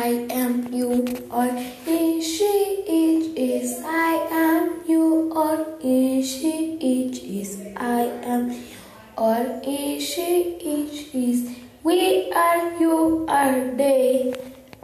I 0.00 0.26
am, 0.30 0.72
you 0.72 1.04
are, 1.28 1.50
he, 1.84 2.22
she, 2.22 2.44
it 2.86 3.36
is, 3.36 3.82
I 3.84 4.28
am, 4.30 4.82
you 4.86 5.32
are, 5.34 5.66
he, 5.80 6.22
she, 6.22 6.78
it 6.80 7.18
is, 7.24 7.58
I 7.76 8.02
am, 8.22 8.50
you 8.52 8.78
or 9.18 9.60
he, 9.64 10.00
she, 10.00 10.54
it 10.60 11.14
is, 11.14 11.50
we 11.82 12.30
are, 12.32 12.80
you 12.80 13.26
are, 13.28 13.74
they 13.74 14.34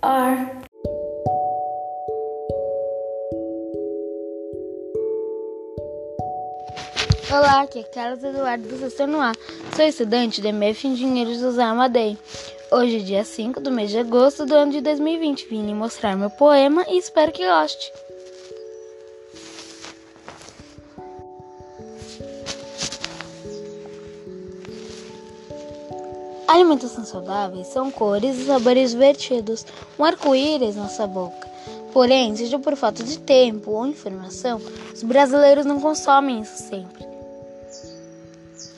are. 0.02 0.63
Olá, 7.36 7.62
aqui 7.62 7.80
é 7.80 7.82
Carlos 7.82 8.22
Eduardo 8.22 8.68
do 8.68 8.78
Sexto 8.78 9.08
no. 9.08 9.18
Sou 9.74 9.84
estudante 9.84 10.40
de 10.40 10.46
MF 10.46 10.86
Engenheiro 10.86 11.34
José 11.34 11.64
Amadei. 11.64 12.16
Hoje, 12.70 13.02
dia 13.02 13.24
5 13.24 13.60
do 13.60 13.72
mês 13.72 13.90
de 13.90 13.98
agosto 13.98 14.46
do 14.46 14.54
ano 14.54 14.70
de 14.70 14.80
2020, 14.80 15.48
vim 15.48 15.66
lhe 15.66 15.74
mostrar 15.74 16.16
meu 16.16 16.30
poema 16.30 16.86
e 16.89 16.96
espero 16.96 17.32
que 17.32 17.44
goste. 17.44 17.92
Alimentação 26.46 27.04
saudável 27.04 27.64
são 27.64 27.90
cores 27.90 28.39
e 28.39 28.46
sabores 28.46 28.92
divertidos, 28.92 29.66
um 29.98 30.04
arco-íris 30.04 30.76
na 30.76 30.89
sua 30.89 31.08
boca. 31.08 31.48
Porém, 31.92 32.36
seja 32.36 32.61
por 32.61 32.77
falta 32.77 33.03
de 33.03 33.19
tempo 33.19 33.72
ou 33.72 33.89
informação, 33.89 34.61
os 34.94 35.03
brasileiros 35.03 35.66
não 35.66 35.80
consomem 35.80 36.41
isso 36.41 36.62
sempre. 36.62 37.14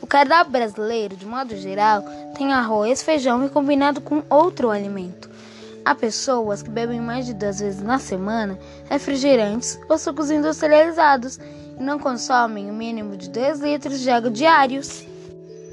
O 0.06 0.08
cardápio 0.08 0.52
brasileiro, 0.52 1.16
de 1.16 1.26
modo 1.26 1.56
geral, 1.56 2.00
tem 2.38 2.52
arroz, 2.52 3.02
feijão 3.02 3.44
e 3.44 3.48
combinado 3.48 4.00
com 4.00 4.22
outro 4.30 4.70
alimento. 4.70 5.28
Há 5.84 5.96
pessoas 5.96 6.62
que 6.62 6.70
bebem 6.70 7.00
mais 7.00 7.26
de 7.26 7.34
duas 7.34 7.58
vezes 7.58 7.82
na 7.82 7.98
semana 7.98 8.56
refrigerantes 8.88 9.76
ou 9.88 9.98
sucos 9.98 10.30
industrializados 10.30 11.40
e 11.76 11.82
não 11.82 11.98
consomem 11.98 12.70
o 12.70 12.72
mínimo 12.72 13.16
de 13.16 13.28
2 13.28 13.58
litros 13.58 13.98
de 13.98 14.08
água 14.08 14.30
diários. 14.30 15.04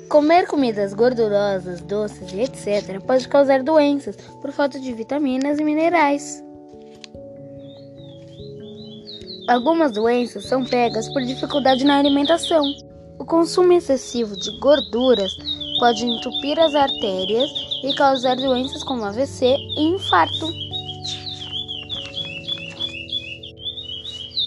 Comer 0.10 0.48
comidas 0.48 0.96
gordurosas, 0.96 1.80
doces 1.82 2.34
e 2.34 2.42
etc. 2.42 3.00
pode 3.06 3.28
causar 3.28 3.62
doenças 3.62 4.16
por 4.42 4.52
falta 4.52 4.80
de 4.80 4.94
vitaminas 4.94 5.60
e 5.60 5.64
minerais. 5.64 6.44
Algumas 9.48 9.92
doenças 9.92 10.48
são 10.48 10.66
pegas 10.66 11.08
por 11.10 11.22
dificuldade 11.22 11.86
na 11.86 12.00
alimentação. 12.00 12.64
O 13.20 13.26
consumo 13.26 13.74
excessivo 13.74 14.36
de 14.36 14.60
gorduras 14.60 15.32
pode 15.80 16.06
entupir 16.06 16.60
as 16.60 16.74
artérias 16.76 17.50
e 17.84 17.94
causar 17.96 18.36
doenças 18.36 18.84
como 18.84 19.04
AVC 19.06 19.56
e 19.56 19.82
infarto. 19.84 20.48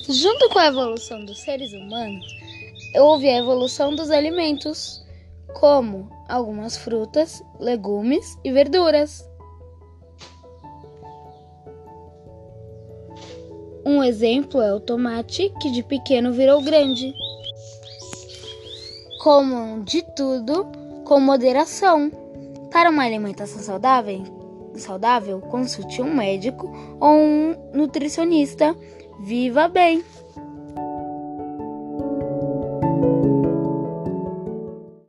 Junto 0.09 0.49
com 0.51 0.59
a 0.59 0.67
evolução 0.67 1.25
dos 1.25 1.41
seres 1.41 1.73
humanos, 1.73 2.25
houve 2.97 3.29
a 3.29 3.39
evolução 3.39 3.95
dos 3.95 4.11
alimentos, 4.11 5.05
como 5.55 6.09
algumas 6.29 6.77
frutas, 6.77 7.43
legumes 7.59 8.39
e 8.45 8.53
verduras. 8.53 9.29
Um 13.85 14.03
exemplo 14.03 14.61
é 14.61 14.75
o 14.75 14.81
tomate, 14.81 15.53
que 15.61 15.71
de 15.71 15.83
pequeno 15.83 16.33
virou 16.33 16.61
grande. 16.61 17.15
Comam 19.27 19.81
de 19.83 20.03
tudo 20.03 20.69
com 21.05 21.19
moderação. 21.19 22.13
Para 22.71 22.91
uma 22.91 23.03
alimentação 23.03 23.61
saudável, 23.61 24.23
saudável, 24.77 25.41
consulte 25.41 26.01
um 26.01 26.15
médico 26.15 26.73
ou 27.01 27.11
um 27.11 27.57
nutricionista. 27.75 28.77
Viva 29.19 29.67
bem! 29.67 30.05